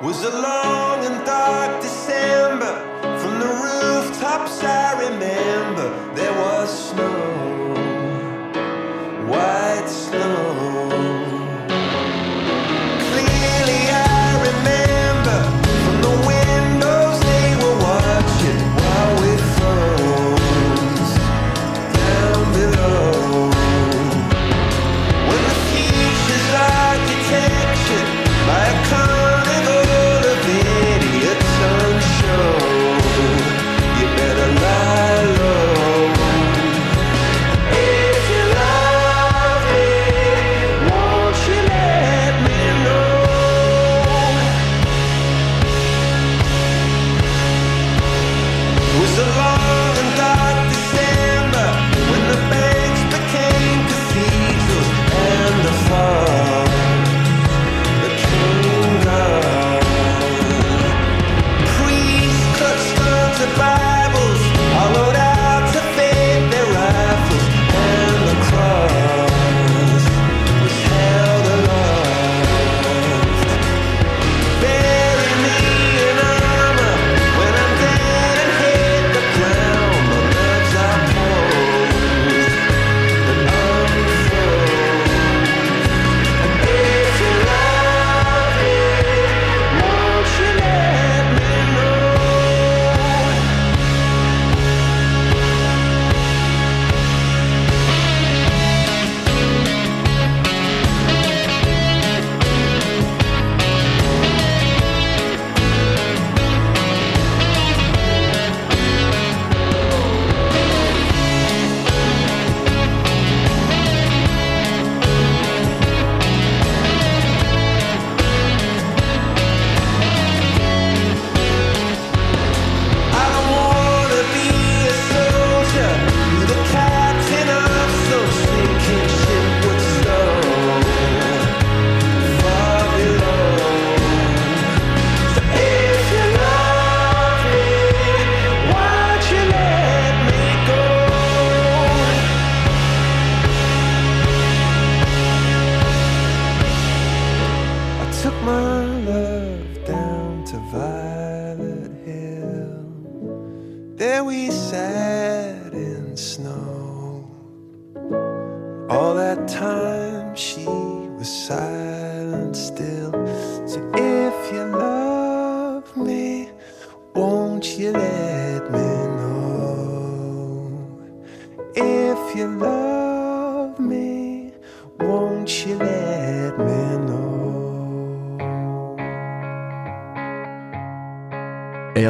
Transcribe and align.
was 0.00 0.22
a 0.22 0.30
long 0.30 1.04
and 1.04 1.26
dark 1.26 1.82
December. 1.82 2.72
From 3.18 3.40
the 3.40 3.46
rooftops, 3.46 4.62
I 4.62 5.08
remember 5.08 6.14
there 6.14 6.32
was 6.34 6.90
snow. 6.90 7.37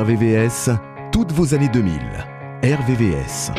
RVVS, 0.09 0.71
toutes 1.13 1.33
vos 1.33 1.53
années 1.53 1.69
2000. 1.69 2.01
RVVS. 2.63 3.53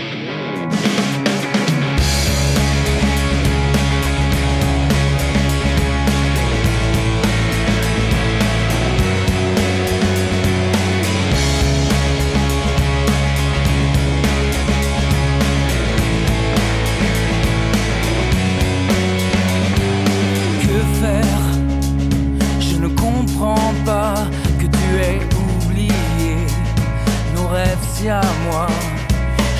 moi. 28.45 28.67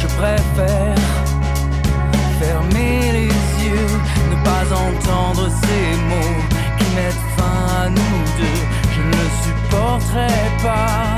Je 0.02 0.08
préfère 0.08 0.96
fermer 2.40 3.12
les 3.12 3.66
yeux, 3.66 3.94
ne 4.32 4.44
pas 4.44 4.66
entendre 4.74 5.50
ces 5.50 5.98
mots 6.10 6.42
qui 6.78 6.86
mettent 6.96 7.26
fin 7.38 7.84
à 7.84 7.90
nous 7.90 8.18
deux. 8.38 8.62
Je 8.94 9.02
ne 9.02 9.12
le 9.12 9.30
supporterai 9.44 10.28
pas. 10.64 11.09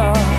far. 0.00 0.29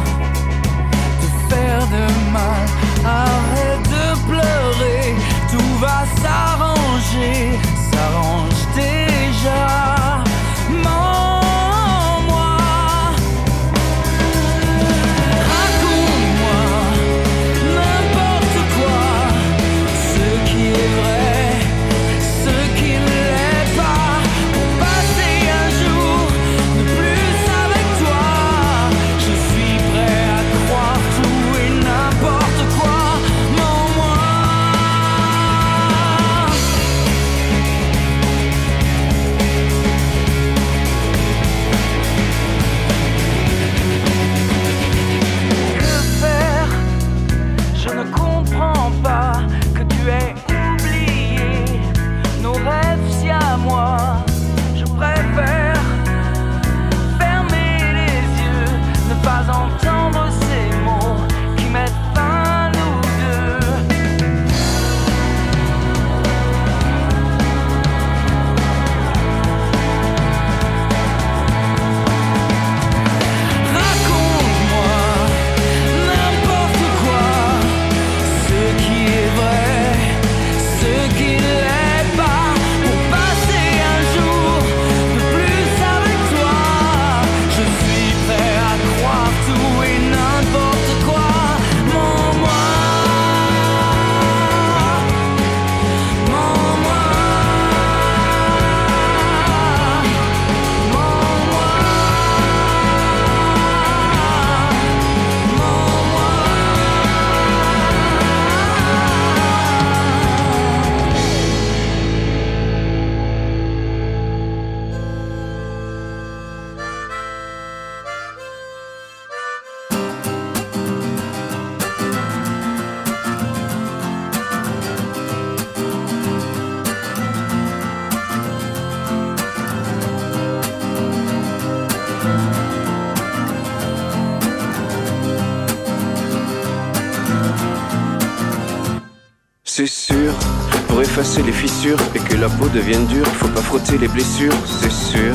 Que 142.72 142.78
la 142.78 142.84
peau 142.84 142.88
devienne 142.88 143.06
dure, 143.06 143.26
faut 143.28 143.48
pas 143.48 143.62
frotter 143.62 143.98
les 143.98 144.08
blessures, 144.08 144.54
c'est 144.66 144.92
sûr. 144.92 145.34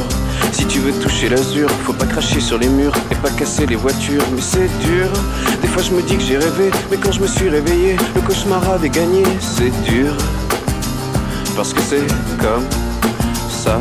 Si 0.52 0.66
tu 0.66 0.78
veux 0.78 0.92
toucher 1.00 1.28
l'azur, 1.28 1.68
faut 1.84 1.92
pas 1.92 2.06
cracher 2.06 2.40
sur 2.40 2.58
les 2.58 2.68
murs 2.68 2.94
et 3.10 3.14
pas 3.16 3.30
casser 3.30 3.66
les 3.66 3.76
voitures, 3.76 4.22
mais 4.34 4.40
c'est 4.40 4.68
dur. 4.78 5.08
Des 5.62 5.68
fois 5.68 5.82
je 5.82 5.92
me 5.92 6.02
dis 6.02 6.16
que 6.16 6.22
j'ai 6.22 6.38
rêvé, 6.38 6.70
mais 6.90 6.96
quand 6.96 7.12
je 7.12 7.20
me 7.20 7.26
suis 7.26 7.48
réveillé, 7.48 7.96
le 8.14 8.20
cauchemar 8.20 8.68
avait 8.70 8.90
gagné, 8.90 9.22
c'est 9.40 9.72
dur. 9.84 10.16
Parce 11.56 11.72
que 11.72 11.80
c'est 11.80 12.06
comme 12.38 12.64
ça, 13.48 13.80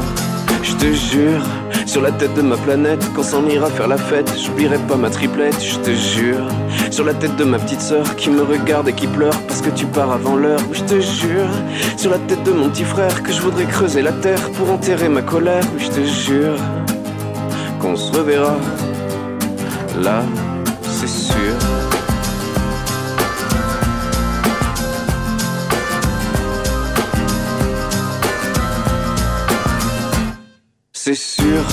je 0.63 0.73
te 0.73 0.93
jure. 0.93 1.43
Sur 1.85 2.01
la 2.01 2.11
tête 2.11 2.33
de 2.33 2.41
ma 2.41 2.57
planète, 2.57 3.03
quand 3.15 3.23
s'en 3.23 3.47
ira 3.47 3.69
faire 3.69 3.87
la 3.87 3.97
fête, 3.97 4.31
j'oublierai 4.37 4.77
pas 4.79 4.95
ma 4.95 5.09
triplette, 5.09 5.61
je 5.63 5.77
te 5.77 5.91
jure. 5.91 6.45
Sur 6.91 7.05
la 7.05 7.13
tête 7.13 7.35
de 7.35 7.43
ma 7.43 7.59
petite 7.59 7.81
sœur 7.81 8.15
qui 8.15 8.29
me 8.29 8.41
regarde 8.41 8.89
et 8.89 8.93
qui 8.93 9.07
pleure 9.07 9.37
parce 9.47 9.61
que 9.61 9.69
tu 9.69 9.85
pars 9.85 10.11
avant 10.11 10.35
l'heure, 10.35 10.59
je 10.71 10.81
te 10.81 10.99
jure. 10.99 11.49
Sur 11.97 12.11
la 12.11 12.19
tête 12.19 12.43
de 12.43 12.51
mon 12.51 12.69
petit 12.69 12.83
frère 12.83 13.23
que 13.23 13.31
je 13.31 13.41
voudrais 13.41 13.65
creuser 13.65 14.01
la 14.01 14.13
terre 14.13 14.51
pour 14.51 14.71
enterrer 14.71 15.09
ma 15.09 15.21
colère, 15.21 15.63
je 15.77 15.87
te 15.87 16.03
jure. 16.03 16.57
Qu'on 17.79 17.95
se 17.95 18.11
reverra 18.11 18.55
là, 20.01 20.23
c'est 20.83 21.07
sûr. 21.07 21.84
C'est 31.15 31.41
sûr, 31.43 31.63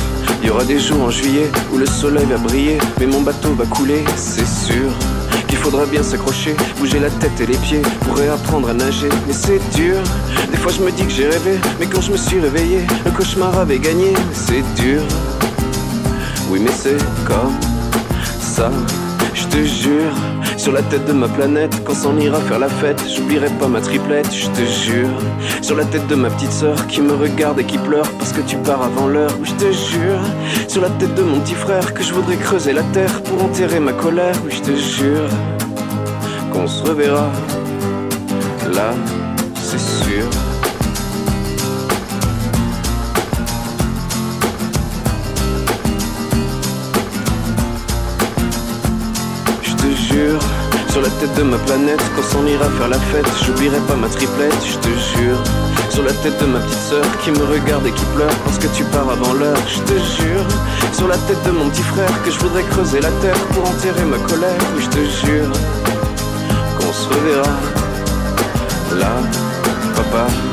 il 0.40 0.46
y 0.46 0.50
aura 0.50 0.64
des 0.64 0.78
jours 0.78 1.02
en 1.02 1.10
juillet 1.10 1.50
où 1.72 1.76
le 1.76 1.86
soleil 1.86 2.26
va 2.26 2.36
briller, 2.38 2.78
mais 3.00 3.06
mon 3.06 3.22
bateau 3.22 3.52
va 3.54 3.66
couler, 3.66 4.04
c'est 4.14 4.46
sûr. 4.46 4.92
Qu'il 5.48 5.58
faudra 5.58 5.84
bien 5.84 6.04
s'accrocher, 6.04 6.54
bouger 6.78 7.00
la 7.00 7.10
tête 7.10 7.40
et 7.40 7.46
les 7.46 7.56
pieds 7.56 7.82
pour 8.02 8.18
réapprendre 8.18 8.68
à 8.68 8.72
nager, 8.72 9.08
mais 9.26 9.32
c'est 9.32 9.58
dur. 9.74 9.96
Des 10.48 10.56
fois 10.56 10.70
je 10.70 10.80
me 10.80 10.92
dis 10.92 11.02
que 11.02 11.10
j'ai 11.10 11.26
rêvé, 11.26 11.58
mais 11.80 11.86
quand 11.86 12.00
je 12.00 12.12
me 12.12 12.16
suis 12.16 12.38
réveillé, 12.38 12.82
le 13.04 13.10
cauchemar 13.10 13.58
avait 13.58 13.80
gagné, 13.80 14.12
c'est 14.32 14.62
dur. 14.80 15.02
Oui, 16.48 16.60
mais 16.62 16.70
c'est 16.70 16.98
comme 17.24 17.58
ça, 18.40 18.70
je 19.34 19.44
te 19.46 19.64
jure. 19.64 20.14
Sur 20.62 20.70
la 20.70 20.82
tête 20.82 21.04
de 21.06 21.12
ma 21.12 21.26
planète, 21.26 21.82
quand 21.84 21.92
s'en 21.92 22.16
ira 22.20 22.38
faire 22.42 22.60
la 22.60 22.68
fête, 22.68 23.02
j'oublierai 23.12 23.48
pas 23.58 23.66
ma 23.66 23.80
triplette, 23.80 24.32
je 24.32 24.46
te 24.46 24.64
jure. 24.64 25.08
Sur 25.60 25.74
la 25.74 25.84
tête 25.84 26.06
de 26.06 26.14
ma 26.14 26.30
petite 26.30 26.52
sœur 26.52 26.86
qui 26.86 27.00
me 27.00 27.14
regarde 27.14 27.58
et 27.58 27.64
qui 27.64 27.78
pleure 27.78 28.08
parce 28.12 28.32
que 28.32 28.42
tu 28.42 28.56
pars 28.58 28.80
avant 28.80 29.08
l'heure, 29.08 29.32
je 29.42 29.52
te 29.54 29.72
jure. 29.72 30.20
Sur 30.68 30.82
la 30.82 30.90
tête 30.90 31.16
de 31.16 31.22
mon 31.22 31.40
petit 31.40 31.56
frère 31.56 31.92
que 31.92 32.04
je 32.04 32.14
voudrais 32.14 32.36
creuser 32.36 32.72
la 32.72 32.84
terre 32.94 33.24
pour 33.24 33.42
enterrer 33.42 33.80
ma 33.80 33.92
colère, 33.92 34.36
oui, 34.44 34.52
je 34.52 34.60
te 34.60 34.76
jure. 34.76 35.28
Qu'on 36.52 36.68
se 36.68 36.84
reverra 36.84 37.28
là, 38.72 38.94
c'est 39.56 39.80
sûr. 39.80 40.28
Sur 50.92 51.00
la 51.00 51.08
tête 51.08 51.34
de 51.36 51.42
ma 51.42 51.56
planète, 51.56 52.02
quand 52.14 52.22
s'en 52.22 52.46
ira 52.46 52.68
faire 52.68 52.88
la 52.88 52.98
fête, 52.98 53.26
j'oublierai 53.46 53.80
pas 53.88 53.96
ma 53.96 54.08
triplette, 54.08 54.62
je 54.62 54.76
te 54.76 54.88
jure. 54.88 55.42
Sur 55.88 56.02
la 56.04 56.12
tête 56.12 56.38
de 56.38 56.44
ma 56.44 56.58
petite 56.58 56.84
sœur 56.90 57.04
qui 57.22 57.30
me 57.30 57.44
regarde 57.46 57.86
et 57.86 57.92
qui 57.92 58.04
pleure 58.14 58.36
parce 58.44 58.58
que 58.58 58.66
tu 58.76 58.84
pars 58.84 59.08
avant 59.08 59.32
l'heure, 59.32 59.56
je 59.66 59.80
te 59.80 59.94
jure. 59.94 60.46
Sur 60.92 61.08
la 61.08 61.16
tête 61.16 61.42
de 61.46 61.50
mon 61.50 61.70
petit 61.70 61.82
frère 61.82 62.22
que 62.24 62.30
je 62.30 62.38
voudrais 62.40 62.64
creuser 62.64 63.00
la 63.00 63.10
terre 63.22 63.40
pour 63.54 63.66
enterrer 63.70 64.04
ma 64.04 64.18
colère, 64.18 64.60
je 64.78 64.86
te 64.88 65.26
jure. 65.26 65.52
Qu'on 66.78 66.92
se 66.92 67.08
reverra 67.08 67.56
là, 68.98 69.12
papa. 69.96 70.51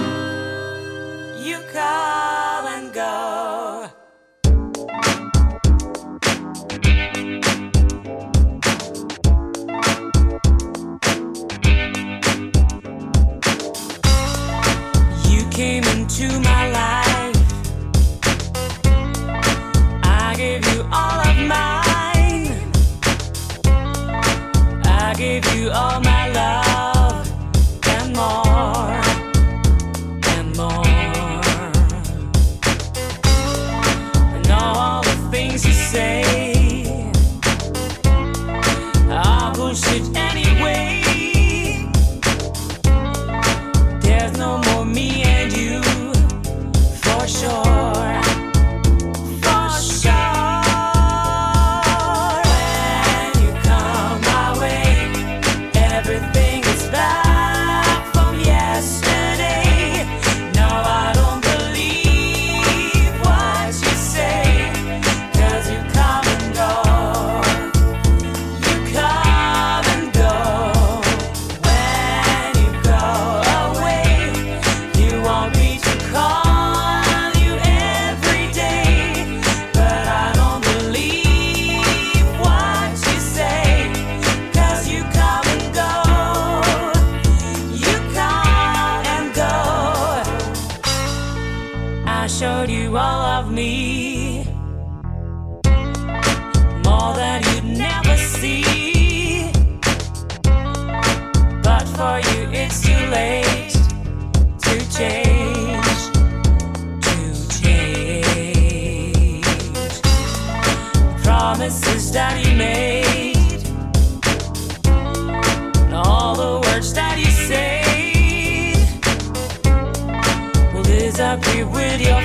With 121.72 122.02
your 122.02 122.19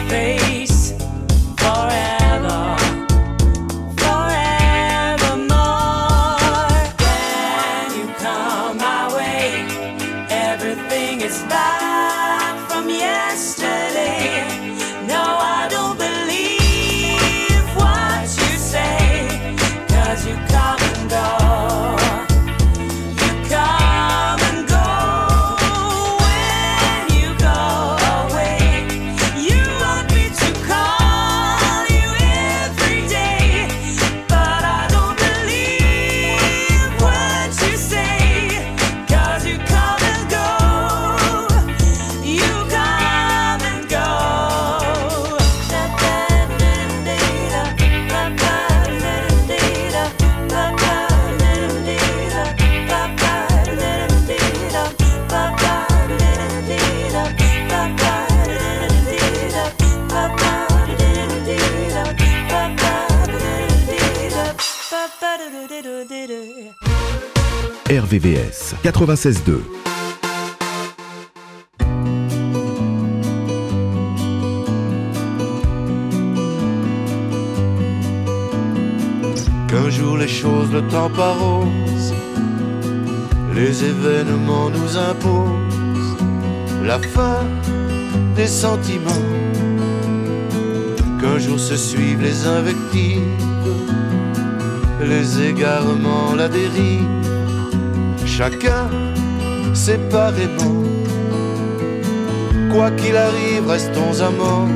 96.2. 68.84 69.62
Qu'un 79.68 79.88
jour 79.88 80.18
les 80.18 80.28
choses 80.28 80.70
le 80.70 80.82
temps 80.88 81.08
rose, 81.16 82.12
les 83.54 83.84
événements 83.84 84.68
nous 84.68 84.98
imposent 84.98 86.18
la 86.84 86.98
fin 86.98 87.38
des 88.36 88.46
sentiments. 88.46 89.30
Qu'un 91.22 91.38
jour 91.38 91.58
se 91.58 91.76
suivent 91.76 92.20
les 92.20 92.46
invectives, 92.46 93.22
les 95.00 95.40
égarements, 95.48 96.34
la 96.36 96.48
dérive, 96.48 97.23
chacun 98.38 98.88
séparément. 99.74 100.82
Quoi 102.72 102.90
qu'il 102.90 103.16
arrive, 103.16 103.68
restons 103.68 104.14
amants, 104.28 104.68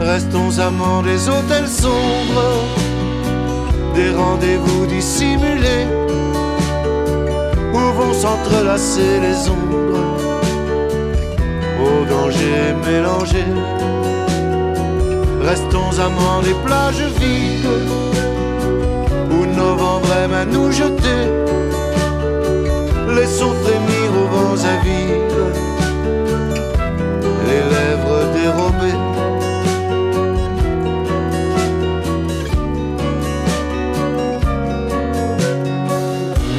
restons 0.00 0.58
amants 0.58 1.02
des 1.02 1.28
hôtels 1.28 1.68
sombres. 1.68 2.64
Des 3.94 4.10
rendez-vous 4.10 4.86
dissimulés. 4.86 5.86
Où 7.72 7.82
vont 7.98 8.14
s'entrelacer 8.22 9.12
les 9.26 9.38
ombres. 9.48 10.18
Au 11.86 12.04
danger 12.14 12.58
mélangé. 12.84 13.44
Restons 15.50 15.92
amants 16.06 16.42
des 16.42 16.56
plages 16.66 17.06
vides 17.20 18.25
novembre 19.56 20.08
aime 20.22 20.34
à 20.34 20.44
nous 20.44 20.70
jeter. 20.70 21.22
Laissons 23.16 23.54
frémir 23.62 24.06
aux 24.20 24.28
vents 24.34 24.64
avides 24.74 25.26
les 27.48 27.62
lèvres 27.74 28.24
dérobées. 28.38 29.00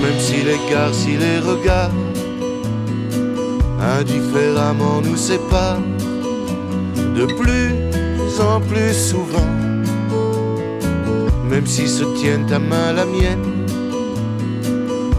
Même 0.02 0.20
si 0.20 0.38
l'écart, 0.48 0.94
si 0.94 1.18
les 1.18 1.40
regards 1.40 1.92
indifféremment 4.00 5.02
nous 5.02 5.18
séparent 5.18 5.82
de 7.16 7.26
plus 7.26 7.74
en 8.40 8.60
plus 8.62 8.94
souvent. 8.94 9.57
Même 11.50 11.66
si 11.66 11.88
se 11.88 12.04
tiennent 12.20 12.46
ta 12.46 12.60
main 12.60 12.94
la 12.94 13.06
mienne 13.06 13.66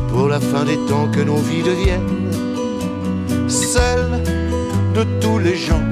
pour 0.09 0.29
la 0.29 0.41
fin 0.41 0.65
des 0.65 0.77
temps 0.89 1.09
que 1.11 1.21
nos 1.21 1.37
vies 1.37 1.63
deviennent 1.63 2.19
celle 3.49 4.23
de 4.95 5.05
tous 5.21 5.39
les 5.39 5.57
gens. 5.57 5.87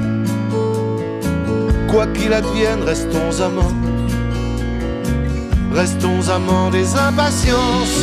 Quoi 1.91 2.07
qu'il 2.09 2.33
advienne, 2.33 2.83
restons 2.85 3.41
amants. 3.41 3.77
Restons 5.73 6.29
amants 6.29 6.71
des 6.71 6.89
impatiences, 6.97 7.99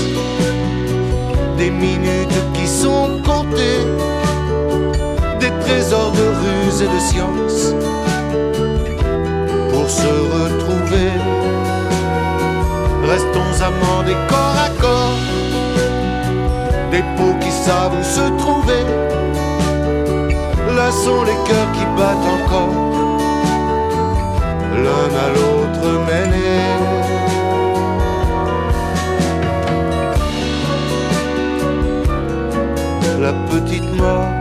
des 1.57 1.71
minutes 1.71 2.41
qui 2.53 2.67
sont 2.67 3.21
comptées, 3.25 3.85
des 5.39 5.51
trésors 5.65 6.11
de 6.11 6.25
ruse 6.43 6.81
et 6.85 6.91
de 6.95 6.99
science 6.99 7.73
pour 9.71 9.89
se 9.89 10.13
retrouver. 10.37 11.11
Restons 13.05 13.61
amants 13.61 14.03
des 14.03 14.17
corps 14.29 14.57
à 14.65 14.69
corps, 14.81 15.19
des 16.91 17.03
peaux 17.15 17.35
qui 17.41 17.51
savent 17.51 17.95
où 17.99 18.03
se 18.03 18.25
trouver. 18.41 18.83
Là 20.75 20.89
sont 20.91 21.23
les 21.23 21.37
cœurs 21.47 21.71
qui 21.73 21.85
battent 21.97 22.29
encore, 22.37 22.73
l'un 24.83 25.09
à 25.25 25.27
l'autre 25.35 25.85
mêlés. 26.07 26.93
La 33.21 33.33
petite 33.51 33.89
mort 33.95 34.32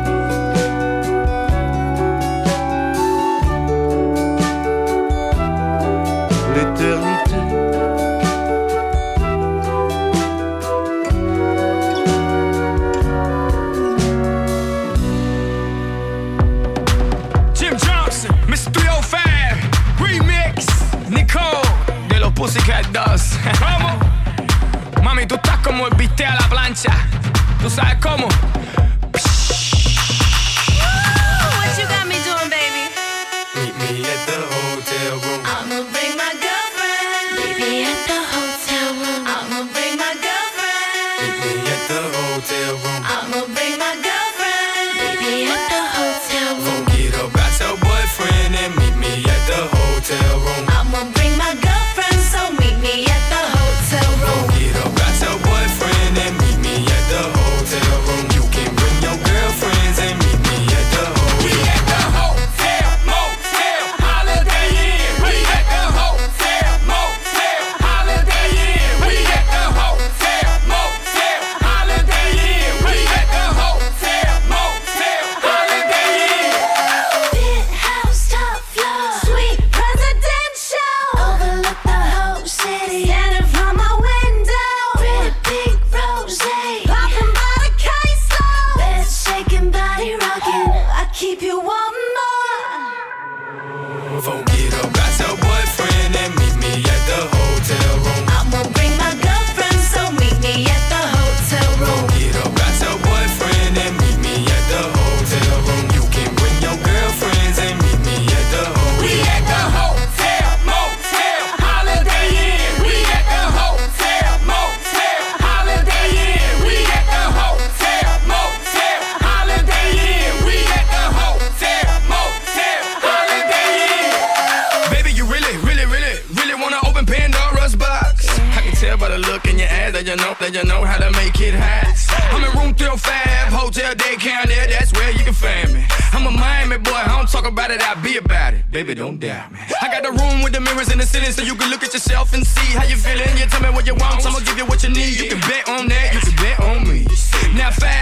Baby, 138.82 138.94
don't 138.96 139.20
doubt 139.20 139.52
me. 139.52 139.60
I 139.80 139.86
got 139.86 140.04
a 140.04 140.10
room 140.10 140.42
with 140.42 140.52
the 140.52 140.60
mirrors 140.60 140.90
in 140.90 140.98
the 140.98 141.06
ceiling 141.06 141.30
so 141.30 141.40
you 141.40 141.54
can 141.54 141.70
look 141.70 141.84
at 141.84 141.94
yourself 141.94 142.32
and 142.34 142.44
see 142.44 142.76
how 142.76 142.82
you 142.82 142.96
feeling. 142.96 143.30
You 143.38 143.46
tell 143.46 143.62
me 143.62 143.70
what 143.70 143.86
you 143.86 143.94
want, 143.94 144.26
I'ma 144.26 144.40
give 144.40 144.58
you 144.58 144.66
what 144.66 144.82
you 144.82 144.90
need. 144.90 145.20
You 145.20 145.30
can 145.30 145.38
bet 145.46 145.68
on 145.68 145.86
that, 145.86 146.12
you 146.12 146.18
can 146.18 146.34
bet 146.42 146.58
on 146.58 146.82
me. 146.90 147.06
Now 147.54 147.70
five 147.70 148.01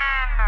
Yeah. 0.00 0.45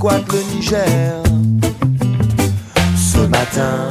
squattent 0.00 0.32
le 0.32 0.54
Niger. 0.54 1.22
Ce 2.96 3.18
matin, 3.18 3.86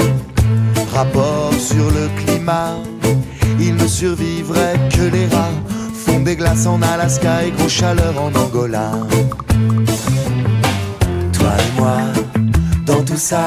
rapport 0.91 1.53
sur 1.53 1.85
le 1.91 2.09
climat, 2.19 2.77
il 3.59 3.75
ne 3.75 3.87
survivrait 3.87 4.79
que 4.89 5.03
les 5.03 5.27
rats. 5.27 5.57
Font 5.93 6.21
des 6.21 6.35
glaces 6.35 6.65
en 6.65 6.81
Alaska 6.81 7.43
et 7.45 7.51
gros 7.51 7.69
chaleur 7.69 8.15
en 8.19 8.33
Angola. 8.33 8.89
Toi 11.31 11.51
et 11.65 11.79
moi, 11.79 11.97
dans 12.87 13.03
tout 13.03 13.21
ça, 13.31 13.45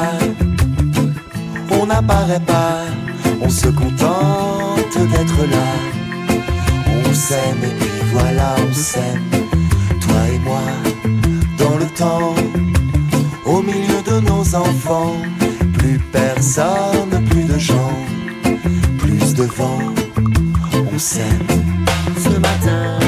on 1.73 1.87
n'apparaît 1.87 2.47
pas, 2.47 2.77
on 3.41 3.51
se 3.51 3.67
contente 3.71 4.97
d'être 5.13 5.41
là. 5.57 5.69
On 7.09 7.13
s'aime 7.13 7.63
et 7.65 7.75
puis 7.81 7.91
voilà, 8.13 8.55
on 8.71 8.73
s'aime, 8.73 9.31
toi 10.01 10.21
et 10.33 10.39
moi 10.39 10.92
au 13.45 13.63
milieu 13.63 14.03
de 14.05 14.21
nos 14.21 14.55
enfants. 14.55 15.17
Plus 15.79 15.99
personne, 16.13 17.25
plus 17.31 17.45
de 17.45 17.59
gens, 17.59 17.97
plus 18.99 19.35
de 19.35 19.45
vent, 19.45 19.79
on 20.95 20.99
s'aime. 20.99 21.47
Ce 22.17 22.39
matin, 22.39 22.99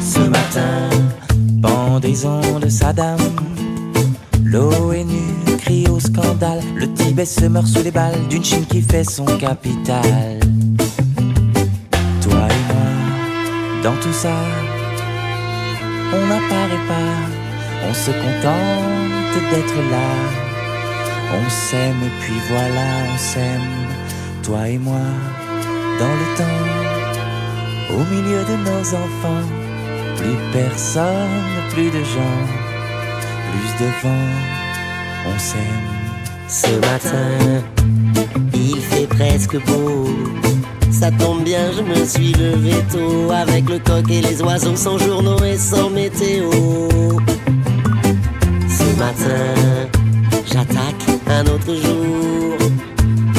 Ce 0.00 0.20
matin, 0.20 0.88
pendaison 1.62 2.58
de 2.58 2.68
Saddam. 2.68 3.35
Le 6.18 6.92
Tibet 6.94 7.26
se 7.26 7.44
meurt 7.44 7.66
sous 7.66 7.82
les 7.82 7.90
balles 7.90 8.26
d'une 8.28 8.44
Chine 8.44 8.64
qui 8.66 8.80
fait 8.80 9.04
son 9.04 9.24
capital. 9.24 10.40
Toi 12.22 12.32
et 12.32 12.72
moi, 12.72 13.82
dans 13.82 13.96
tout 14.00 14.12
ça, 14.12 14.34
on 16.12 16.26
n'apparaît 16.26 16.86
pas. 16.88 17.16
On 17.88 17.94
se 17.94 18.10
contente 18.10 19.50
d'être 19.50 19.76
là. 19.90 20.08
On 21.34 21.50
s'aime 21.50 22.02
et 22.02 22.20
puis 22.20 22.40
voilà, 22.48 22.86
on 23.14 23.18
s'aime. 23.18 23.70
Toi 24.42 24.68
et 24.68 24.78
moi, 24.78 25.06
dans 25.98 26.14
le 26.22 26.36
temps, 26.38 27.94
au 27.94 28.04
milieu 28.14 28.42
de 28.44 28.56
nos 28.64 28.80
enfants. 28.80 29.46
Plus 30.16 30.38
personne, 30.52 31.42
plus 31.72 31.90
de 31.90 32.02
gens, 32.02 32.46
plus 33.50 33.84
de 33.84 33.90
vent, 34.02 34.28
on 35.26 35.38
s'aime. 35.38 35.95
Ce 36.48 36.68
matin, 36.80 37.64
il 38.54 38.80
fait 38.80 39.06
presque 39.06 39.56
beau. 39.66 40.08
Ça 40.90 41.10
tombe 41.10 41.42
bien, 41.42 41.70
je 41.76 41.82
me 41.82 42.04
suis 42.04 42.32
levé 42.32 42.74
tôt 42.90 43.30
avec 43.30 43.68
le 43.68 43.78
coq 43.78 44.10
et 44.10 44.20
les 44.20 44.40
oiseaux 44.42 44.76
sans 44.76 44.98
journaux 44.98 45.42
et 45.44 45.56
sans 45.56 45.90
météo. 45.90 46.50
Ce 48.68 48.98
matin, 48.98 49.54
j'attaque 50.46 51.04
un 51.28 51.42
autre 51.46 51.74
jour. 51.74 52.56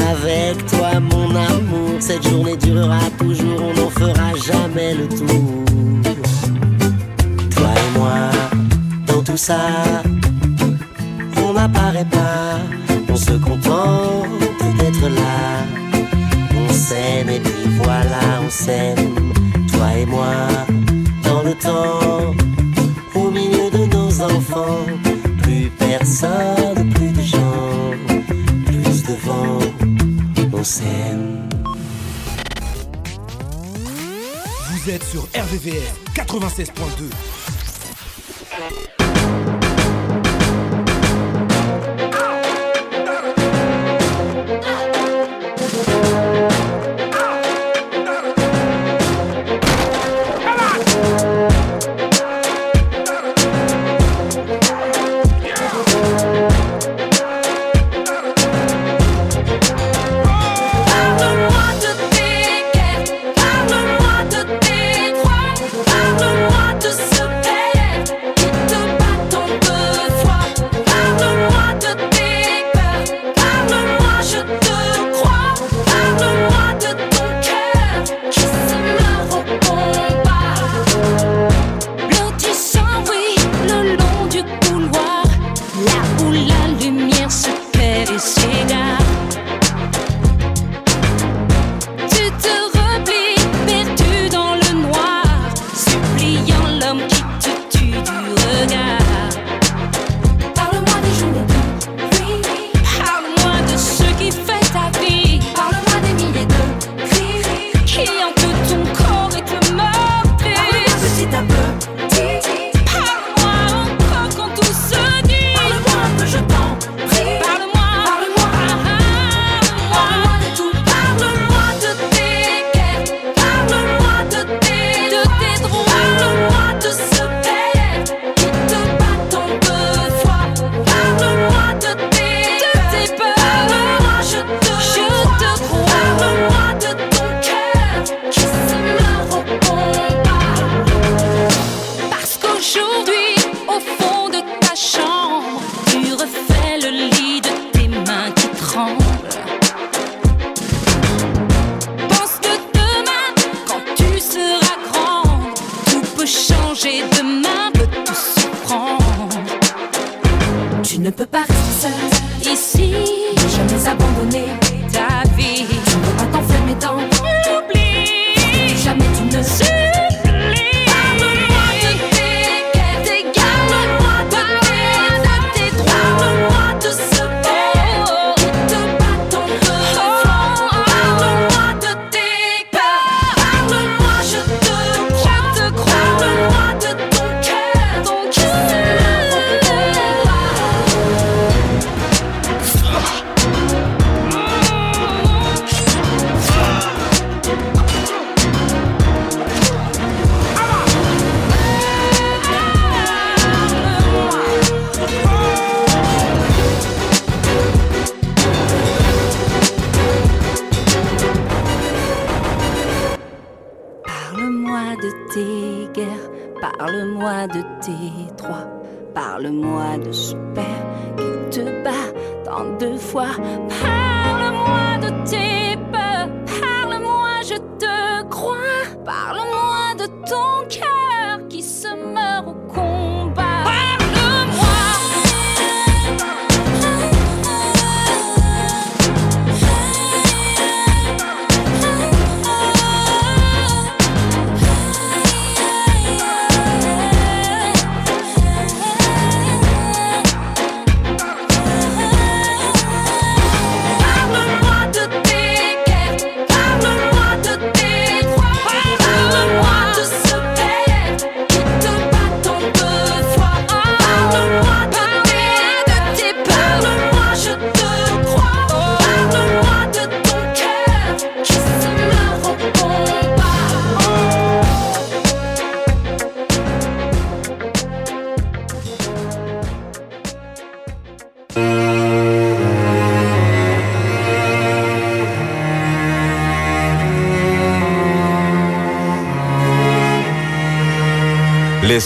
Avec 0.09 0.65
toi, 0.67 0.99
mon 0.99 1.29
amour, 1.35 1.97
cette 1.99 2.27
journée 2.27 2.55
durera 2.57 3.09
toujours, 3.17 3.61
on 3.61 3.73
n'en 3.73 3.89
fera 3.89 4.33
jamais 4.35 4.93
le 4.93 5.07
tour. 5.07 5.65
Toi 7.55 7.69
et 7.75 7.97
moi, 7.97 8.29
dans 9.07 9.23
tout 9.23 9.37
ça, 9.37 9.59
on 11.43 11.53
n'apparaît 11.53 12.05
pas, 12.05 12.59
on 18.47 18.49
s'aime, 18.49 19.31
toi 19.73 19.93
et 19.97 20.05
moi, 20.05 20.33
dans 21.23 21.43
le 21.43 21.53
temps, 21.55 22.33
au 23.13 23.29
milieu 23.29 23.69
de 23.69 23.85
nos 23.93 24.21
enfants. 24.21 24.85
Plus 25.43 25.69
personne, 25.77 26.89
plus 26.93 27.11
de 27.11 27.21
gens, 27.21 27.91
plus 28.65 29.03
de 29.03 29.15
vent, 29.25 29.59
on 30.53 30.63
s'aime. 30.63 31.49
Vous 34.69 34.89
êtes 34.89 35.03
sur 35.03 35.23
RVVR 35.23 35.91
96.2. 36.15 37.36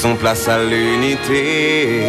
Laissons 0.03 0.15
place 0.15 0.47
à 0.47 0.57
l'unité. 0.57 2.01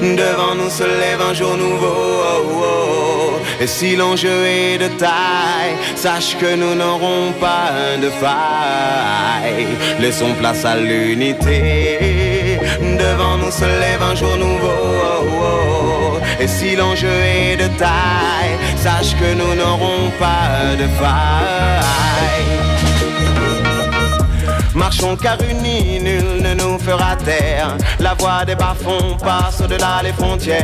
Devant 0.00 0.54
nous 0.54 0.70
se 0.70 0.84
lève 0.84 1.20
un 1.20 1.34
jour 1.34 1.54
nouveau. 1.54 1.86
oh, 1.86 2.62
oh. 2.62 3.60
Et 3.60 3.66
si 3.66 3.94
l'enjeu 3.94 4.46
est 4.46 4.78
de 4.78 4.88
taille, 4.96 5.76
sache 5.96 6.38
que 6.38 6.54
nous 6.56 6.74
n'aurons 6.74 7.32
pas 7.38 7.98
de 8.00 8.08
faille. 8.08 9.66
Laissons 10.00 10.32
place 10.40 10.64
à 10.64 10.76
l'unité. 10.76 12.58
Devant 12.80 13.36
nous 13.36 13.50
se 13.50 13.66
lève 13.66 14.02
un 14.02 14.14
jour 14.14 14.34
nouveau. 14.38 14.86
oh, 15.04 16.18
oh. 16.18 16.40
Et 16.40 16.48
si 16.48 16.74
l'enjeu 16.74 17.06
est 17.06 17.56
de 17.58 17.68
taille, 17.76 18.56
sache 18.78 19.14
que 19.20 19.34
nous 19.34 19.54
n'aurons 19.54 20.10
pas 20.18 20.74
de 20.78 20.88
faille. 20.98 22.16
Marchons 24.76 25.16
car 25.16 25.38
unis, 25.50 26.00
nul 26.00 26.42
ne 26.42 26.54
nous 26.54 26.78
fera 26.78 27.16
taire. 27.16 27.78
La 27.98 28.12
voix 28.12 28.44
des 28.44 28.54
bas-fonds 28.54 29.16
passe 29.18 29.62
au-delà 29.64 30.02
des 30.02 30.12
frontières. 30.12 30.58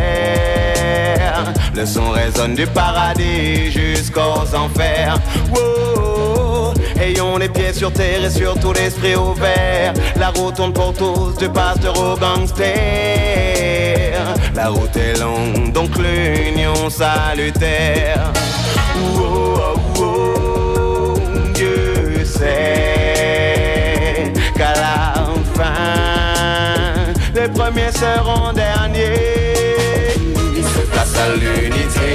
Le 1.75 1.87
son 1.87 2.11
résonne 2.11 2.55
du 2.55 2.67
paradis 2.67 3.73
jusqu'aux 3.73 4.55
enfers. 4.55 5.19
Wow. 5.51 6.75
Ayons 7.01 7.39
les 7.39 7.49
pieds 7.49 7.73
sur 7.73 7.91
terre 7.91 8.23
et 8.23 8.31
surtout 8.31 8.75
l'esprit 8.75 9.17
ouvert. 9.17 9.95
La 10.17 10.29
route 10.29 10.57
tourne 10.57 10.75
pour 10.75 10.93
tous, 10.93 11.35
du 11.39 11.49
pasteur 11.49 11.99
au 11.99 12.15
gangster. 12.17 12.69
La 14.55 14.69
route 14.69 14.95
est 14.95 15.19
longue, 15.19 15.73
donc 15.73 15.91
l'union 15.97 16.91
salutaire. 16.91 18.31
Les 27.43 27.49
premiers 27.49 27.93
seront 27.93 28.53
derniers. 28.53 29.43
Place 30.93 31.15
à 31.25 31.29
l'unité, 31.41 32.09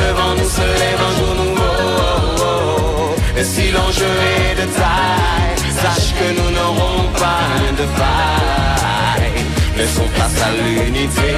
devant 0.00 0.34
nous 0.38 0.50
se 0.58 0.66
lève 0.82 1.02
un 1.08 1.14
jour 1.18 1.34
nouveau. 1.42 3.14
Et 3.38 3.44
si 3.44 3.64
l'enjeu 3.72 4.12
est 4.36 4.54
de 4.60 4.66
taille, 4.80 5.56
sache 5.82 6.10
que 6.18 6.28
nous 6.38 6.50
n'aurons 6.56 7.02
pas 7.22 7.48
de 7.80 7.86
faille. 7.98 9.40
Laissons 9.76 10.08
place 10.16 10.38
à 10.48 10.50
l'unité, 10.58 11.32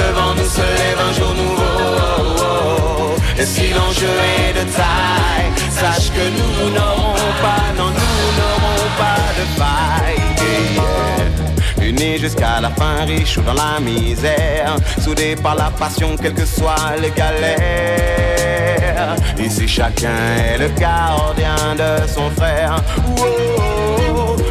devant 0.00 0.32
nous 0.38 0.50
se 0.58 0.66
lève 0.78 1.00
un 1.08 1.12
jour 1.18 1.32
nouveau. 1.42 3.16
Et 3.40 3.46
si 3.46 3.66
l'enjeu 3.76 4.14
est 4.38 4.52
de 4.60 4.64
taille, 4.78 5.33
Unis 11.84 12.18
jusqu'à 12.18 12.60
la 12.62 12.70
fin, 12.70 13.04
riches 13.06 13.36
ou 13.36 13.42
dans 13.42 13.52
la 13.52 13.78
misère, 13.78 14.76
soudés 15.02 15.36
par 15.36 15.54
la 15.54 15.70
passion, 15.70 16.16
quelles 16.20 16.34
que 16.34 16.46
soient 16.46 16.96
les 17.00 17.10
galères. 17.10 19.14
Ici, 19.38 19.68
chacun 19.68 20.16
est 20.48 20.58
le 20.58 20.68
gardien 20.68 21.74
de 21.76 22.08
son 22.08 22.30
frère. 22.30 22.82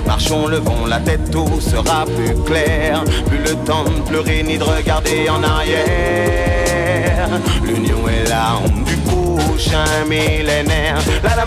Marchons, 0.06 0.48
levons 0.48 0.86
la 0.86 1.00
tête, 1.00 1.32
tout 1.32 1.60
sera 1.60 2.06
plus 2.06 2.36
clair. 2.44 3.04
Plus 3.26 3.40
le 3.40 3.56
temps 3.66 3.86
de 3.86 4.02
pleurer 4.08 4.44
ni 4.44 4.60
de 4.60 4.64
regarder 4.64 5.28
en 5.28 5.42
arrière. 5.44 7.30
L'union 7.66 8.08
est 8.08 8.30
l'arme 8.30 8.84
du 8.84 8.93
prochain 9.54 10.06
millénaire. 10.10 10.98
La 11.24 11.44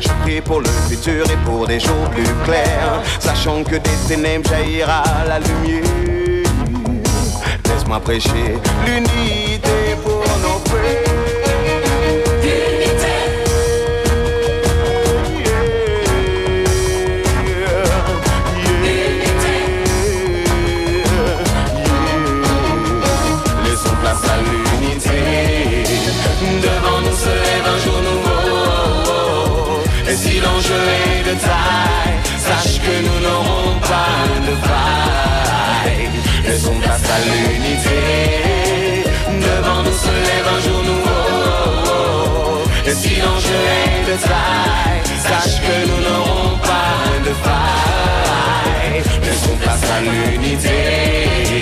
je 0.00 0.08
prie 0.22 0.40
pour 0.40 0.60
le 0.60 0.68
futur 0.88 1.24
et 1.30 1.36
pour 1.44 1.66
des 1.66 1.78
jours 1.78 2.08
plus 2.10 2.34
clairs. 2.44 3.02
Sachant 3.18 3.62
que 3.62 3.76
des 3.76 3.98
ténèbres 4.08 4.48
jaillira 4.48 5.02
la 5.28 5.38
lumière. 5.38 5.84
Laisse-moi 7.68 8.00
prêcher 8.00 8.58
l'unité 8.86 9.96
pour 10.02 10.24
nos 10.42 10.60
frères. 10.70 11.11
Sache 31.40 32.80
que 32.80 32.94
nous 33.06 33.20
n'aurons 33.20 33.78
pas 33.80 34.26
de 34.46 34.54
faille. 34.66 36.08
Laissons 36.44 36.74
place 36.80 37.02
à 37.04 37.18
l'unité. 37.24 38.00
Devant 39.40 39.82
nous 39.82 39.98
se 40.04 40.14
lève 40.28 40.48
un 40.56 40.60
jour 40.60 40.82
nouveau. 40.82 42.64
Et 42.86 42.94
si 42.94 43.16
l'enjeu 43.20 43.60
est 43.84 44.10
de 44.10 44.16
taille, 44.22 45.02
sache 45.28 45.60
que 45.60 45.76
nous 45.88 46.00
n'aurons 46.06 46.58
pas 46.58 47.20
de 47.24 47.34
faille. 47.44 49.02
Laissons 49.22 49.56
place 49.56 49.84
à 49.90 50.00
l'unité. 50.00 51.61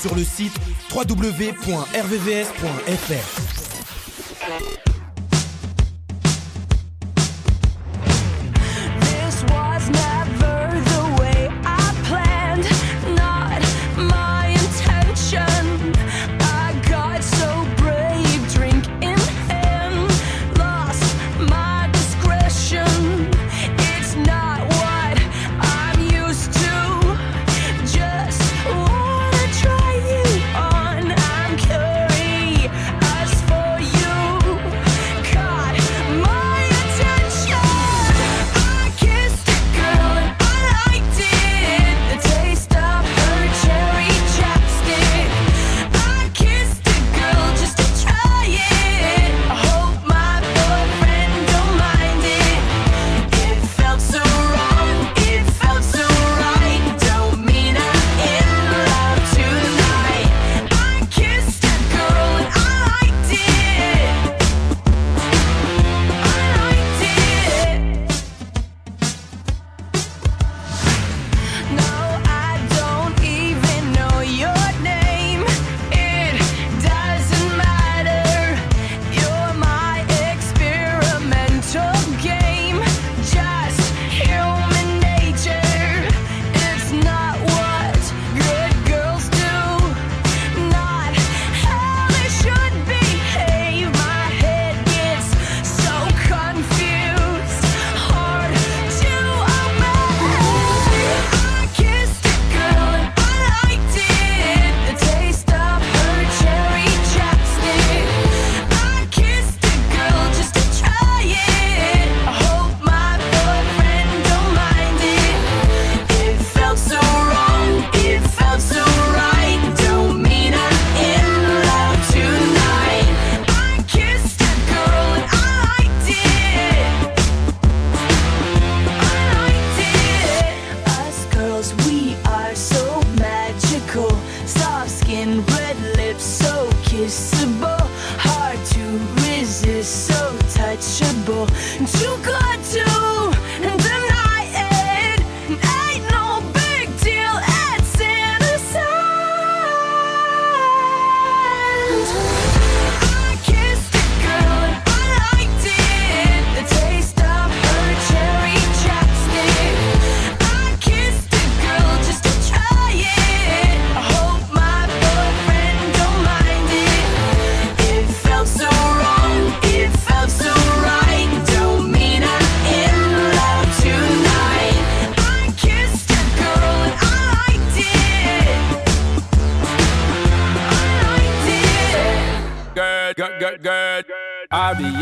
Sur 0.00 0.14
le 0.14 0.24
site 0.24 0.54
www.rvvs.fr. 0.94 2.19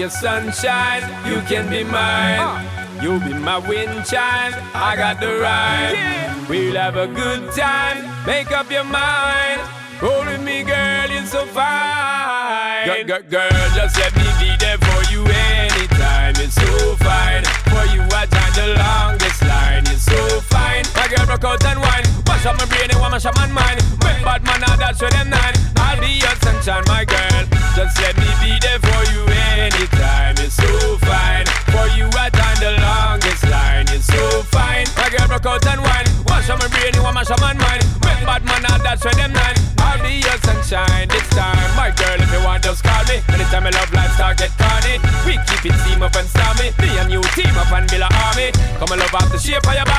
your 0.08 0.20
sunshine, 0.20 1.02
you 1.26 1.40
can 1.42 1.68
be 1.68 1.84
mine. 1.84 2.40
Ah. 2.40 3.00
You'll 3.02 3.20
be 3.20 3.34
my 3.34 3.58
wind 3.58 4.04
chime, 4.06 4.54
I 4.74 4.96
got 4.96 5.20
the 5.20 5.38
rhyme. 5.38 6.48
We'll 6.48 6.76
have 6.76 6.96
a 6.96 7.06
good 7.06 7.52
time, 7.52 8.08
make 8.26 8.50
up 8.50 8.70
your 8.70 8.84
mind. 8.84 9.60
Roll 10.00 10.24
with 10.24 10.42
me, 10.42 10.64
girl, 10.64 11.10
you're 11.10 11.26
so 11.26 11.44
fine. 11.46 12.86
Girl, 12.86 13.04
girl, 13.04 13.22
girl, 13.28 13.68
just 13.76 13.98
let 13.98 14.14
me 14.16 14.28
be 14.40 14.50
there 14.58 14.78
for 14.78 15.00
you 15.12 15.22
anytime. 15.26 16.34
You're 16.40 16.56
so 16.56 16.96
fine. 16.96 17.44
For 17.68 17.84
you, 17.92 18.02
I 18.08 18.24
time 18.30 18.54
the 18.56 18.68
longest 18.80 19.42
line. 19.42 19.84
You're 19.86 19.97
so 20.08 20.40
fine. 20.48 20.84
My 20.96 21.06
girl, 21.08 21.26
broke 21.26 21.44
out 21.44 21.64
and 21.64 21.80
wine. 21.80 22.06
Mash 22.26 22.46
up 22.46 22.56
my 22.58 22.66
brain 22.66 22.90
and 22.90 23.00
mash 23.00 23.26
up 23.26 23.34
my 23.36 23.46
mind. 23.46 23.78
Make 24.04 24.20
bad 24.24 24.42
man, 24.44 24.60
now 24.60 24.76
that's 24.76 25.00
where 25.00 25.10
them 25.10 25.30
nine. 25.30 25.54
I'll 25.76 26.00
be 26.00 26.20
your 26.20 26.36
sunshine, 26.42 26.84
my 26.86 27.04
girl. 27.04 27.44
Just 27.76 28.00
let 28.00 28.16
me 28.16 28.28
be 28.42 28.52
there 28.60 28.80
for 28.80 29.02
you 29.12 29.22
anytime. 29.58 30.36
You're 30.38 30.50
so 30.50 30.98
fine. 31.04 31.46
For 31.72 31.86
you, 31.96 32.06
I 32.16 32.30
time 32.32 32.58
the 32.60 32.72
longest 32.80 33.44
line. 33.48 33.86
You're 33.92 34.02
so 34.02 34.42
fine. 34.48 34.86
My 34.96 35.08
girl, 35.12 35.28
broke 35.28 35.46
out 35.46 35.66
and 35.66 35.80
wine. 35.82 36.08
Wash 36.26 36.48
up 36.50 36.58
my 36.58 36.68
brain 36.68 36.94
and 36.94 37.14
mash 37.14 37.30
up 37.30 37.40
my 37.40 37.54
mind. 37.54 37.82
Make 38.04 38.22
bad 38.24 38.42
man, 38.44 38.62
now 38.62 38.78
that's 38.78 39.04
where 39.04 39.14
them 39.14 39.32
nine. 39.32 39.56
I'll 39.78 40.00
be 40.02 40.20
your 40.20 40.38
sunshine 40.44 41.08
this 41.08 41.28
time. 41.30 41.70
My 41.76 41.90
girl, 41.90 42.18
if 42.18 42.30
you 42.32 42.42
want, 42.44 42.64
just 42.64 42.82
call 42.82 43.04
me. 43.08 43.20
Anytime 43.32 43.66
I 43.66 43.70
love 43.70 43.92
life 43.92 44.12
start 44.14 44.38
get 44.38 44.52
corny. 44.58 45.00
We 45.24 45.38
keep 45.48 45.64
it 45.70 45.76
team 45.86 46.02
up 46.02 46.14
and 46.16 46.28
stormy. 46.28 46.70
Me 46.82 46.88
and 46.98 47.10
you 47.10 47.22
team 47.34 47.54
up 47.56 47.72
and 47.72 47.88
build 47.88 48.02
a 48.02 48.10
army. 48.28 48.52
Come 48.78 48.92
and 48.92 49.00
love 49.00 49.14
off 49.14 49.30
the 49.32 49.38
shape 49.38 49.66
of 49.66 49.74
your 49.74 49.84
body. 49.86 49.97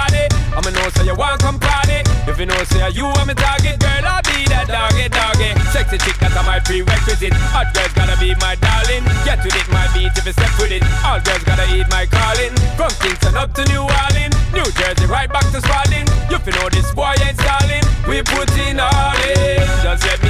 I'ma 0.60 0.72
know 0.72 0.90
say 0.92 1.06
you 1.06 1.16
want 1.16 1.40
come 1.42 1.60
party. 1.60 2.04
If 2.28 2.40
you 2.40 2.46
know 2.46 2.64
say 2.68 2.84
you 2.92 3.06
want 3.06 3.28
me 3.28 3.34
target, 3.34 3.80
girl, 3.80 4.04
I'll 4.04 4.24
be 4.24 4.44
that 4.52 4.68
doggy 4.68 5.08
doggy. 5.08 5.56
Sexy 5.72 5.98
chick 6.00 6.18
that's 6.20 6.36
my 6.46 6.60
prerequisite. 6.60 7.34
Hot 7.56 7.72
girls 7.74 7.94
gotta 7.96 8.20
be 8.20 8.36
my 8.44 8.56
darling. 8.60 9.04
Get 9.24 9.44
with 9.44 9.56
it, 9.56 9.68
my 9.72 9.88
beat 9.96 10.12
if 10.16 10.26
you 10.26 10.34
step 10.34 10.52
with 10.60 10.72
it. 10.72 10.84
All 11.04 11.20
girls 11.24 11.44
gotta 11.44 11.64
eat 11.72 11.88
my 11.90 12.06
calling. 12.06 12.52
From 12.76 12.92
Kingston 13.00 13.36
up 13.36 13.56
to 13.56 13.64
New 13.72 13.88
Orleans, 13.88 14.36
New 14.52 14.68
Jersey 14.76 15.08
right 15.08 15.32
back 15.32 15.48
to 15.52 15.60
Spalding. 15.64 16.08
You 16.30 16.40
know 16.58 16.70
this 16.70 16.92
boy 16.94 17.14
ain't 17.22 17.38
stalling. 17.38 17.86
We 18.10 18.24
put 18.24 18.50
in 18.58 18.80
all 18.80 19.16
in. 19.38 19.62
Just 19.84 20.04
let 20.04 20.18
me 20.24 20.29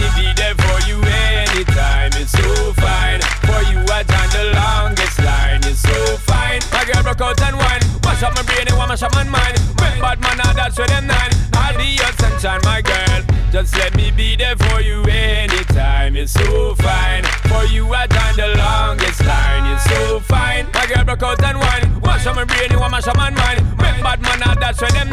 Wash 8.68 9.04
up 9.04 9.14
my 9.16 9.24
brain 9.24 9.24
and. 9.24 9.56
Make 9.80 10.02
bad 10.02 10.20
man, 10.20 10.38
now 10.38 10.52
that's 10.52 10.78
where 10.78 10.88
them 10.88 11.08
nine. 11.08 11.32
I'll 11.54 11.78
be 11.78 11.96
your 11.96 12.12
sunshine, 12.20 12.60
my 12.66 12.82
girl. 12.82 13.24
Just 13.50 13.78
let 13.78 13.96
me 13.96 14.12
be 14.12 14.36
there 14.36 14.58
for 14.58 14.82
you 14.82 15.02
anytime. 15.04 16.18
It's 16.18 16.34
so 16.34 16.76
fine. 16.76 17.24
For 17.48 17.64
you, 17.72 17.88
I 17.94 18.08
time 18.08 18.36
the 18.36 18.58
longest 18.58 19.24
line. 19.24 19.74
It's 19.74 19.86
so 19.86 20.20
fine. 20.20 20.68
My 20.74 20.86
girl 20.88 21.06
broke 21.06 21.24
out 21.24 21.44
and 21.44 21.60
wine. 21.60 22.02
Wash 22.02 22.26
up 22.26 22.36
my 22.36 22.44
brain 22.44 22.72
and 22.72 22.82
wash 22.82 23.08
up 23.08 23.16
my 23.16 23.30
mind. 23.30 23.62
Make 23.78 24.04
bad 24.04 24.22
man, 24.22 24.40
now 24.40 24.54
that's 24.56 24.82
where 24.82 24.92
them 24.92 25.09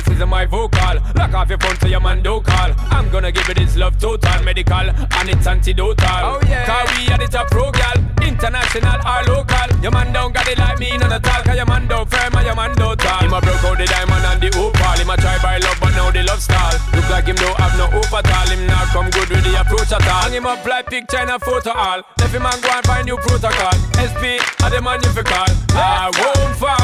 voice 0.00 0.16
is 0.16 0.26
my 0.26 0.46
vocal. 0.46 0.96
Lock 1.16 1.34
off 1.34 1.48
your 1.48 1.58
phone 1.58 1.76
so 1.78 1.86
your 1.86 2.00
man 2.00 2.22
don't 2.22 2.44
call. 2.44 2.72
I'm 2.90 3.10
gonna 3.10 3.32
give 3.32 3.46
you 3.48 3.54
this 3.54 3.76
love 3.76 3.98
total, 3.98 4.42
medical, 4.42 4.74
and 4.76 5.28
it's 5.28 5.46
antidotal. 5.46 6.22
Oh 6.22 6.40
yeah. 6.46 6.66
Cause 6.66 6.88
we 6.96 7.12
are 7.12 7.18
the 7.18 7.28
top 7.28 7.50
pro 7.50 7.70
gal, 7.70 7.96
international 8.22 8.98
or 9.04 9.22
local. 9.28 9.68
Your 9.82 9.92
man 9.92 10.12
don't 10.12 10.32
got 10.32 10.48
it 10.48 10.58
like 10.58 10.78
me, 10.78 10.96
none 10.98 11.12
at 11.12 11.26
all. 11.26 11.42
Cause 11.42 11.56
your 11.56 11.66
man 11.66 11.88
don't 11.88 12.08
firm 12.08 12.34
and 12.34 12.46
your 12.46 12.56
man 12.56 12.74
don't 12.76 12.98
tall. 12.98 13.20
Him 13.20 13.32
a 13.32 13.40
broke 13.40 13.64
out 13.64 13.78
the 13.78 13.86
diamond 13.86 14.24
and 14.24 14.40
the 14.40 14.48
opal. 14.58 14.96
Him 14.98 15.10
a 15.10 15.16
try 15.16 15.38
buy 15.42 15.58
love, 15.58 15.78
but 15.80 15.90
now 15.90 16.10
the 16.10 16.22
love 16.22 16.40
stall. 16.40 16.72
Look 16.94 17.08
like 17.10 17.26
him 17.26 17.36
don't 17.36 17.56
have 17.58 17.76
no 17.76 17.86
hope 17.88 18.12
at 18.12 18.30
all. 18.30 18.48
Him 18.48 18.66
not 18.66 18.88
come 18.88 19.10
good 19.10 19.28
with 19.28 19.44
the 19.44 19.60
approach 19.60 19.92
at 19.92 20.06
all. 20.06 20.22
Hang 20.24 20.32
him 20.32 20.46
up 20.46 20.64
like 20.64 20.86
picture 20.86 21.20
in 21.20 21.28
a 21.28 21.38
photo 21.38 21.72
all. 21.72 22.02
Left 22.18 22.34
him 22.34 22.46
and 22.46 22.62
go 22.62 22.70
and 22.70 22.86
find 22.86 23.04
new 23.06 23.16
protocol. 23.16 23.74
SP, 24.00 24.40
are 24.64 24.70
the 24.70 24.80
man 24.80 25.00
you 25.02 25.10
fi 25.12 25.22
call. 25.22 25.50
I 25.76 26.10
won't 26.16 26.56
fall. 26.56 26.79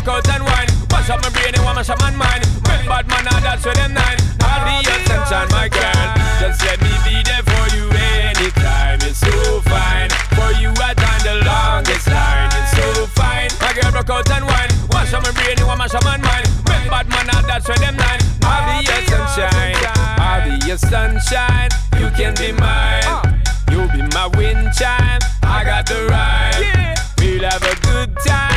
Broke 0.00 0.24
out 0.24 0.28
and 0.32 0.44
wine. 0.44 0.68
Wash 0.88 1.10
up 1.10 1.20
my 1.20 1.28
brain 1.28 1.52
and 1.52 1.60
wash 1.60 1.90
up 1.90 2.00
my 2.00 2.10
mind. 2.10 2.40
Make 2.64 2.88
bad 2.88 3.04
man, 3.08 3.20
now 3.20 3.38
that's 3.40 3.64
where 3.66 3.74
them 3.74 3.92
nine. 3.92 4.16
I'll 4.40 4.64
be 4.64 4.80
your 4.88 4.96
sunshine, 5.04 5.48
my 5.52 5.68
girl. 5.68 6.08
Just 6.40 6.64
let 6.64 6.80
me 6.80 6.88
be 7.04 7.20
there 7.20 7.44
for 7.44 7.64
you 7.76 7.84
anytime. 7.92 8.96
It's 9.04 9.20
so 9.20 9.60
fine. 9.68 10.08
For 10.32 10.56
you, 10.56 10.72
I 10.80 10.96
time 10.96 11.20
the 11.20 11.44
longest 11.44 12.08
line. 12.08 12.48
It's 12.48 12.72
so 12.80 13.04
fine. 13.12 13.52
My 13.60 13.76
girl 13.76 13.92
broke 13.92 14.08
out 14.08 14.30
and 14.32 14.46
wine. 14.48 14.72
Wash 14.88 15.12
up 15.12 15.20
my 15.20 15.32
brain 15.36 15.60
and 15.60 15.68
wash 15.68 15.92
up 15.92 16.04
my 16.04 16.16
mind. 16.16 16.48
Make 16.64 16.88
bad 16.88 17.04
man, 17.12 17.26
now 17.28 17.44
that's 17.44 17.68
where 17.68 17.76
them 17.76 17.96
nine. 18.00 18.20
I'll 18.40 18.80
be 18.80 18.88
your 18.88 19.04
sunshine. 19.04 19.76
I'll 20.16 20.48
be 20.48 20.56
your 20.64 20.80
sunshine. 20.80 21.68
You 22.00 22.08
can 22.16 22.32
be 22.40 22.56
mine. 22.56 23.36
You'll 23.68 23.92
be 23.92 24.00
my 24.16 24.32
wind 24.32 24.64
chime. 24.72 25.20
I 25.44 25.60
got 25.60 25.84
the 25.84 26.08
rhyme. 26.08 26.96
We'll 27.20 27.44
have 27.44 27.60
a 27.60 27.76
good 27.84 28.16
time. 28.24 28.49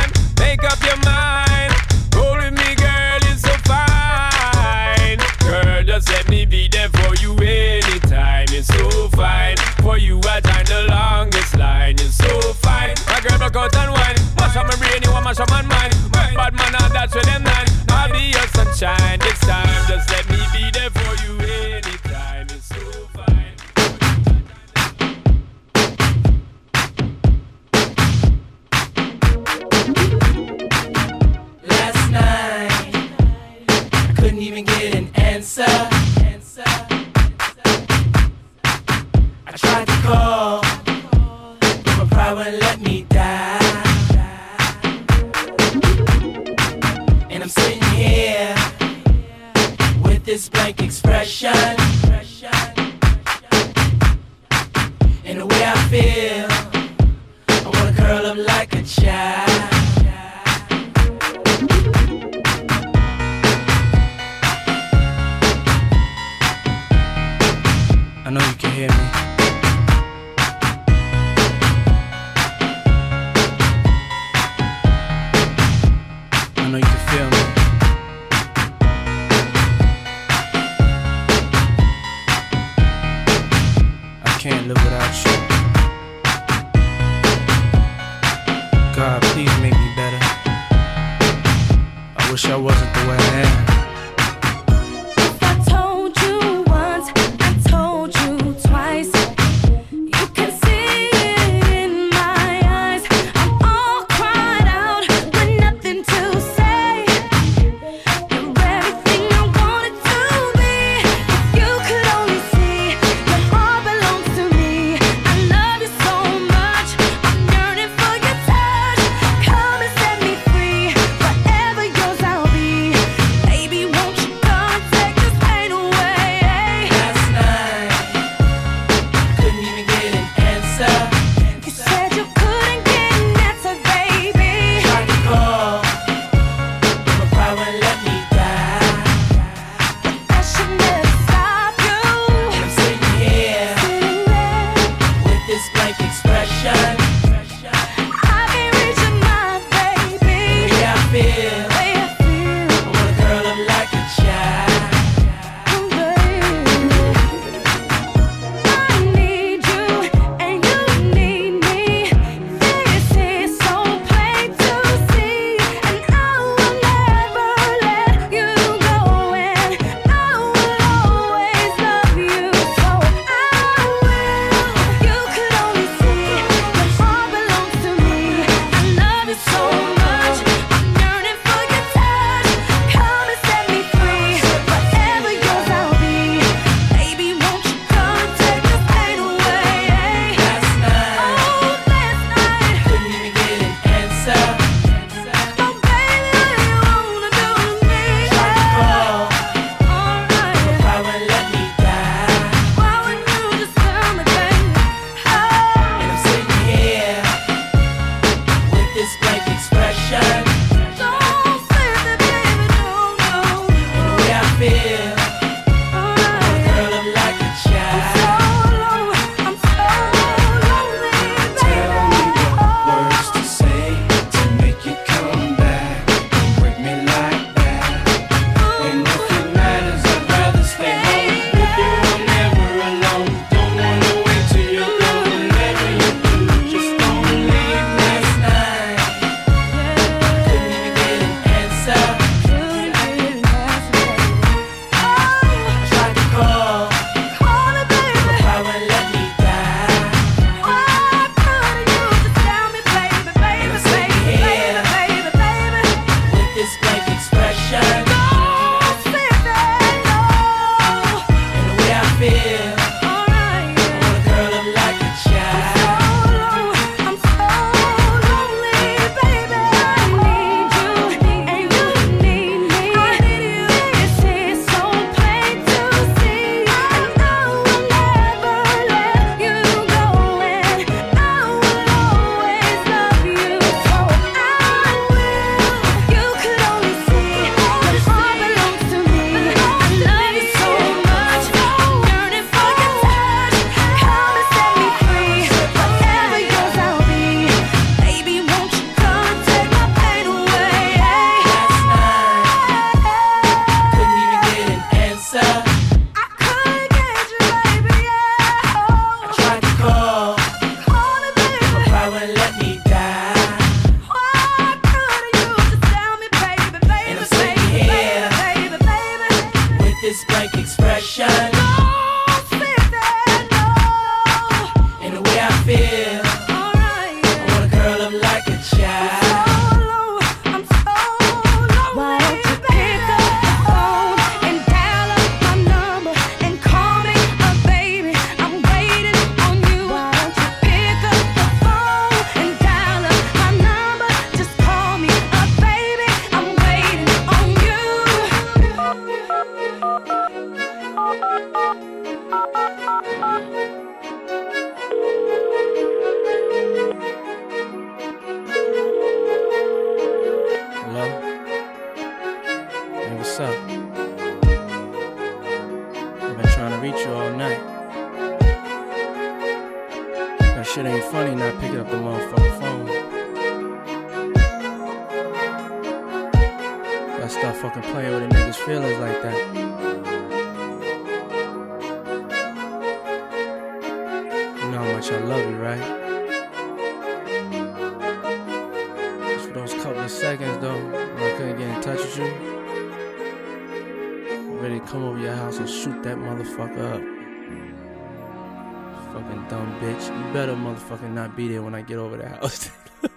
be 401.36 401.48
there 401.48 401.62
when 401.62 401.74
I 401.74 401.82
get 401.82 401.98
over 401.98 402.16
the 402.16 402.28
house. 402.28 402.70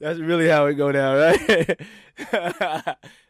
That's 0.00 0.18
really 0.18 0.48
how 0.48 0.66
it 0.66 0.74
go 0.74 0.90
down, 0.92 1.16
right? 1.16 1.80